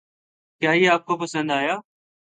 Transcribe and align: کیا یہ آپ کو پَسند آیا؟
کیا 0.61 0.71
یہ 0.71 0.89
آپ 0.89 1.05
کو 1.05 1.17
پَسند 1.17 1.51
آیا؟ 1.51 1.75